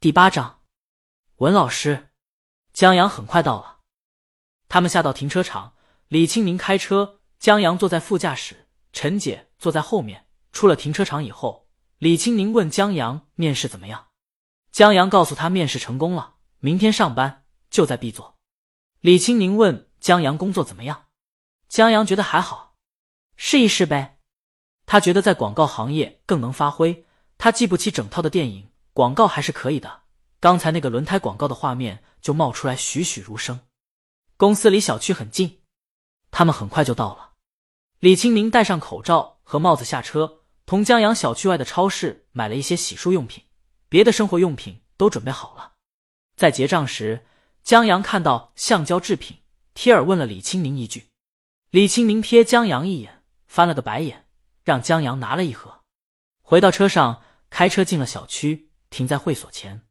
[0.00, 0.60] 第八章，
[1.38, 2.10] 文老师，
[2.72, 3.80] 江阳很快到了。
[4.68, 5.74] 他们下到停车场，
[6.06, 10.28] 李青宁开车，江阳坐在副驾驶，陈姐坐在后面。
[10.52, 11.66] 出了停车场以后，
[11.98, 14.06] 李青宁问江阳面试怎么样。
[14.70, 18.38] 江阳告诉他面试成功了，明天上班就在 B 座。
[19.00, 21.06] 李青宁问江阳工作怎么样，
[21.68, 22.76] 江阳觉得还好，
[23.34, 24.20] 试一试呗。
[24.86, 27.04] 他觉得在广告行业更能发挥。
[27.36, 30.02] 他记不起整套的电影广告还是可以的。
[30.40, 33.60] 刚才那个轮胎广告的画面就冒出来栩栩如生。
[34.36, 35.60] 公司离小区很近，
[36.32, 37.34] 他们很快就到了。
[38.00, 43.44] 李清明戴上口罩和帽子下车，同江阳小区外的超市买了一些洗漱用品，
[43.88, 45.74] 别的生活用品都准备好了。
[46.34, 47.24] 在结账时，
[47.62, 49.36] 江阳看到橡胶制品，
[49.74, 51.06] 贴耳问了李清明一句。
[51.70, 54.26] 李清明瞥江阳一眼，翻了个白眼，
[54.64, 55.82] 让江阳拿了一盒。
[56.42, 57.22] 回到车上。
[57.50, 59.82] 开车进了小区，停在会所前。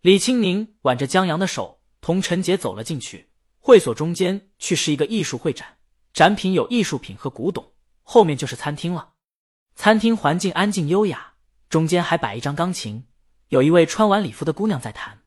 [0.00, 3.30] 李青宁挽着江阳的手，同陈杰走了进去。
[3.58, 5.78] 会所中间去是一个艺术会展，
[6.12, 9.14] 展品有艺术品和古董，后面就是餐厅了。
[9.74, 11.34] 餐厅环境安静优雅，
[11.68, 13.06] 中间还摆一张钢琴，
[13.48, 15.22] 有一位穿晚礼服的姑娘在弹。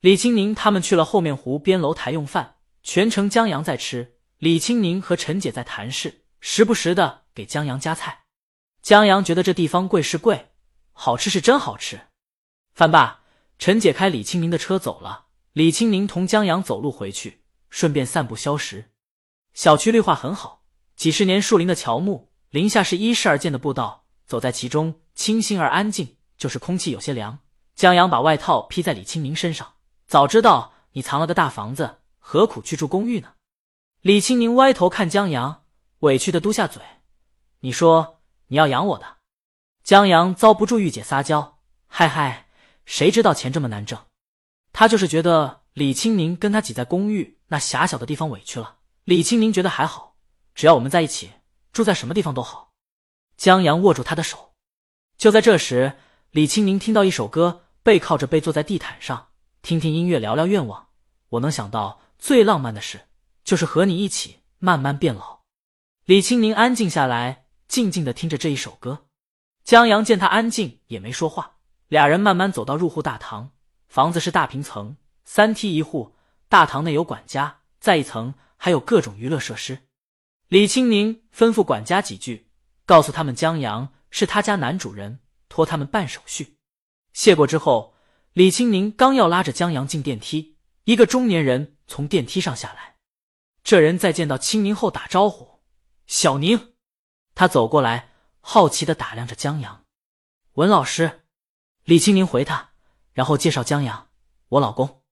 [0.00, 8.24] 李青宁他们去了后面湖边楼台用饭，全程江阳在吃，李青宁和陈姐在谈事，时不时的给江阳夹菜。
[8.82, 10.48] 江阳觉得这地方贵是贵。
[10.92, 12.08] 好吃是真好吃，
[12.72, 13.20] 饭罢，
[13.58, 15.26] 陈姐开李清明的车走了。
[15.52, 18.90] 李清明同江阳走路回去，顺便散步消食。
[19.52, 20.62] 小区绿化很好，
[20.96, 27.40] 几十年树林的乔木，林下是依势而建的步道，走在其中清新而安静，就是空气有些凉。
[27.74, 29.74] 江阳把外套披在李清明身上，
[30.06, 33.32] 早知道你藏了个大房子，何苦去住公寓呢？
[34.02, 35.64] 李清明歪头看江阳，
[36.00, 36.80] 委屈的嘟下嘴
[37.60, 39.16] ：“你说你要养我的。”
[39.82, 42.46] 江阳遭不住玉姐撒娇，嗨嗨，
[42.90, 44.00] 谁知道钱这么难挣？
[44.72, 48.78] 他就是觉得李青宁跟他挤在公寓那狭小的地方委屈了。
[49.04, 50.16] 李青宁觉得还好，
[50.56, 51.30] 只要我们在一起，
[51.72, 52.72] 住在什么地方都好。
[53.36, 54.54] 江阳握住他的手。
[55.16, 55.98] 就在这时，
[56.32, 59.28] 李青宁听到一首歌，背靠着背坐在地毯上，
[59.62, 60.88] 听听音乐，聊聊愿望。
[61.28, 63.02] 我能想到最浪漫的事，
[63.44, 65.42] 就是和你一起慢慢变老。
[66.06, 69.06] 李青宁安静下来，静静的听着这一首歌。
[69.62, 71.58] 江阳见他安静，也没说话。
[71.90, 73.50] 俩人慢慢走到入户大堂，
[73.88, 76.14] 房子是大平层，三梯一户。
[76.48, 79.88] 大堂内有管家，在一层还有各种娱乐设施。
[80.46, 82.48] 李青宁吩咐管家几句，
[82.86, 85.18] 告诉他们江阳是他家男主人，
[85.48, 86.58] 托他们办手续。
[87.12, 87.96] 谢过之后，
[88.34, 92.94] 李青宁刚要拉着江阳进电梯，一个中年人从电梯上下来。
[93.64, 95.58] 这人在见到青宁后打招呼
[96.06, 96.74] ：“小宁。”
[97.34, 98.10] 他走过来。
[98.42, 99.84] 好奇的打量着江阳，
[100.54, 101.24] 文老师，
[101.90, 102.70] 李青宁回他，
[103.12, 104.10] 然后介绍江阳，
[104.46, 105.02] 我老公。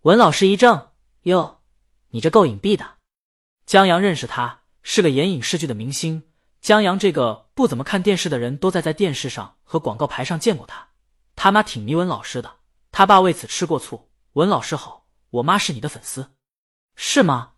[0.00, 0.92] 文老师一怔，
[1.24, 1.60] 哟，
[2.08, 2.96] 你这够隐蔽的。
[3.66, 6.22] 江阳认识他，是个演影视剧的明星。
[6.62, 10.88] 江阳这个不怎么看电视的人，都在在电视上和广告牌上见过他。
[11.36, 12.60] 他妈挺迷文老师的，
[12.90, 14.08] 他爸为此吃过醋。
[14.32, 16.32] 文老师好，我妈是你的粉丝，
[16.96, 17.56] 是吗？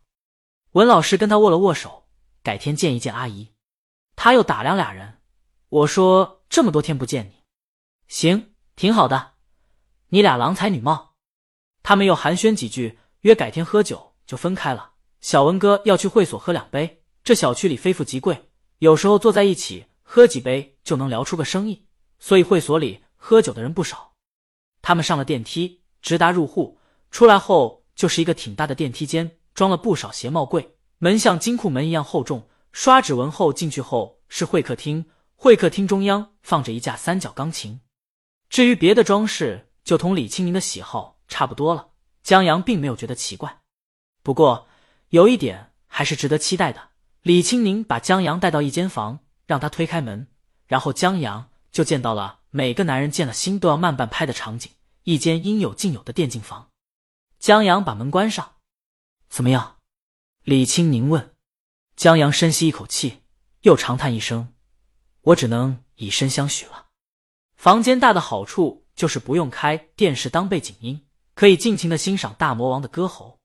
[0.73, 2.09] 文老师跟他握了握手，
[2.43, 3.55] 改天见一见阿姨。
[4.17, 5.21] 他又打量俩人，
[5.69, 7.45] 我说这么多天不见你，
[8.09, 9.33] 行，挺好的。
[10.09, 11.15] 你俩郎才女貌。
[11.83, 14.93] 他们又寒暄几句，约改天喝酒，就分开了。
[15.21, 21.87] 小文哥要去会所喝两杯，这小区里非富即贵，有时候坐在一起喝几杯就能聊出个生意，
[22.19, 24.13] 所以会所里喝酒的人不少。
[24.83, 26.79] 他们上了电梯，直达入户，
[27.11, 32.49] 出来后就是一个挺大的电梯间，装了不少鞋帽柜，门像金库门一样厚重。
[32.73, 37.81] 刷指纹后进去后是会客厅，会客厅中央放着一架三角钢琴。
[38.49, 41.91] 至于别的装饰，就同李清明的喜好差不多了。
[42.23, 43.61] 江阳并没有觉得奇怪，
[44.23, 44.67] 不过
[45.11, 46.91] 有一点还是值得期待的。
[47.23, 50.29] 李清宁把江阳带到一间房，让他推开门，
[50.67, 54.71] 然后江阳就见到了每个男人见了心都要慢半拍的场景——
[55.05, 56.71] 一间应有尽有的电竞房。
[57.39, 58.57] 江阳把门关上，
[59.29, 59.77] 怎么样？
[60.43, 61.35] 李清宁问。
[61.97, 63.23] 江阳深吸一口气，
[63.63, 64.55] 又长叹一声
[65.23, 66.84] ：“我只能以身相许了。”
[67.65, 71.01] 房间大的好处就是不用开电视当背景音，
[71.35, 73.39] 可以尽情的欣赏大魔王的歌喉；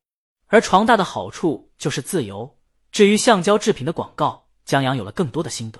[0.47, 2.57] 而床大的好处就是自由。
[2.91, 5.79] 至于橡胶制品的广告，江阳有了更多的心得。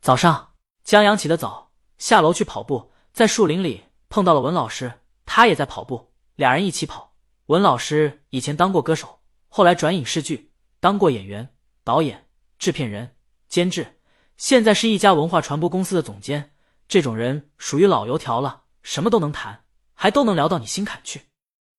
[0.00, 0.52] 早上，
[0.84, 4.90] 江阳起得早，下楼去跑步，在树林里碰到了文老师，
[5.26, 7.12] 他也在跑步，俩人一起跑。
[7.48, 11.46] 文老师以前当过歌手，后来转影视剧，当过演员。
[11.84, 12.26] 导演、
[12.58, 13.16] 制片人、
[13.50, 14.00] 监制，
[14.38, 16.54] 现在是一家文化传播公司的总监。
[16.90, 19.64] 这种人属于老油条了，什么都能谈，
[19.94, 21.28] 还都能聊到你心坎去。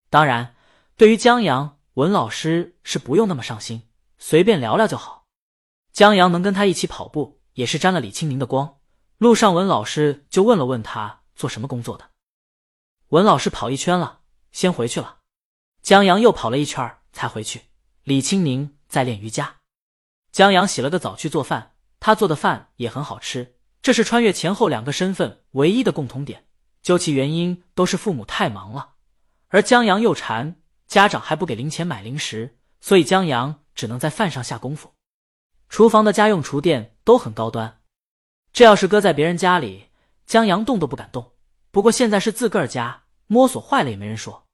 [0.09, 0.55] 当然，
[0.95, 5.27] 对于江阳，文老师是不用那么上心，随便聊聊就好。
[5.91, 8.77] 江阳能跟他一起跑步，也是沾了李青宁的光。
[9.17, 12.11] 路上，文老师就问了问他做什么工作的。
[13.09, 14.21] 文老师跑一圈了，
[14.53, 15.17] 先回去了。
[15.81, 17.63] 江阳又跑了一圈才回去。
[18.03, 19.57] 李青宁在练瑜伽。
[20.31, 23.57] 江阳洗了个澡去做饭，他做的饭也很好吃。
[23.81, 26.45] 这是穿越前后两个身份唯一的共同点。
[26.81, 28.93] 究其原因，都是父母太忙了，
[29.49, 30.55] 而江阳又馋，
[30.87, 34.93] 家长还不给零钱买零食，所以江阳只能在饭上下功夫。
[35.69, 37.81] 厨房的家用厨电都很高端，
[38.51, 39.89] 这要是搁在别人家里，
[40.25, 41.33] 江阳动都不敢动。
[41.69, 44.47] 不过现在是自个儿家，摸索坏了也没人说。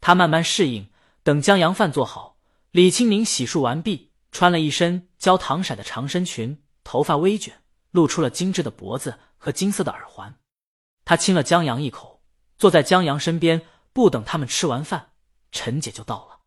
[0.00, 0.88] 他慢慢适应。
[1.24, 2.36] 等江阳饭做好，
[2.72, 7.61] 李青宁洗漱完毕，穿了一身焦糖色的长身裙，头发微卷，
[7.92, 10.34] 露出了精致的脖子和金色的耳环。
[11.04, 12.22] 他亲了江阳一口，
[12.58, 13.62] 坐在江阳身边。
[13.94, 15.10] 不等他们吃完饭，
[15.50, 16.40] 陈姐就到了。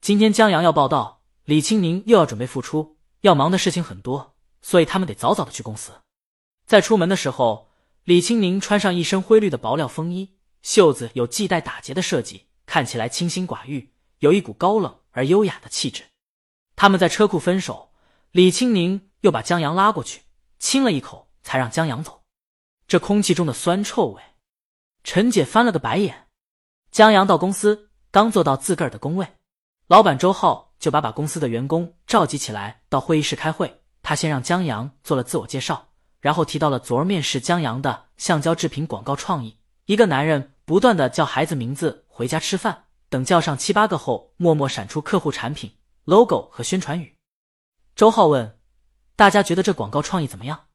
[0.00, 2.96] 今天江阳要报道，李青宁又要准备复出。
[3.20, 5.92] 要忙的事情很多，所以他们得早早的去公司。
[6.64, 7.68] 在出门的时候，
[8.04, 16.04] 李青宁穿上一身灰绿的薄料风衣，袖子有系带打结的设计，看起来清心寡欲，有一股高冷而优雅的气质。
[16.74, 17.92] 他们在车库分手，
[18.30, 20.22] 李青宁又把江阳拉过去
[20.58, 22.22] 亲了一口，才让江阳走。
[22.86, 24.22] 这空气中的酸臭味，
[25.04, 26.28] 陈姐翻了个白眼。
[26.90, 29.34] 江阳到公司，刚坐到自个儿的工位，
[29.86, 30.68] 老板周浩。
[30.78, 33.82] 就把把公司的员工召集起来到会议室开会。
[34.00, 35.88] 他先让江阳做了自我介绍，
[36.20, 39.58] 然后提到了昨儿面试江阳的橡胶制品广告创意。
[39.86, 45.72] 一个男人不断的叫孩子名字回家吃饭，等叫上七八个后，默默闪出客户产品
[46.04, 47.16] logo 和宣传语。
[47.96, 48.57] 周浩问
[49.18, 50.66] 大家觉得这广告创意怎么样？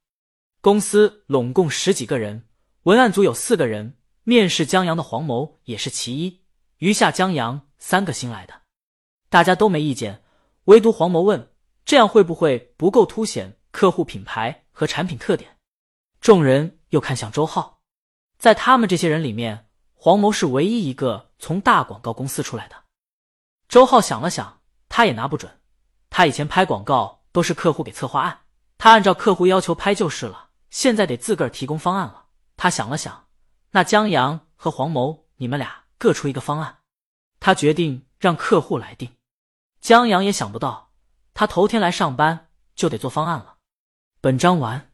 [0.59, 2.45] 公司拢共十几个人，
[2.81, 6.43] 文案组有四个人，面试江阳的黄某也是其一，
[6.79, 8.63] 余下江阳三个新来的。
[9.29, 10.21] 大家都没意见，
[10.65, 11.53] 唯独黄谋问
[11.85, 15.57] ：“这样会不会不够凸显客户品牌和产品特点？”
[16.19, 17.79] 众人又看向周浩，
[18.37, 22.75] 在他们这些人里面，黄谋是唯一一个从大广告公司出来的。
[23.69, 25.61] 周浩想了想，他也拿不准，
[26.09, 28.39] 他以前拍广告都是客户给策划案，
[28.77, 32.27] 他按照客户要求拍就是了，现在得自个儿提供方案了。
[32.55, 33.25] 他想了想，
[33.71, 36.77] 那江阳和黄谋，你们俩各出一个方案。
[37.41, 39.09] 他决定让客户来定。
[39.81, 40.91] 江阳也想不到，
[41.33, 43.57] 他头天来上班就得做方案了。
[44.21, 44.92] 本章完。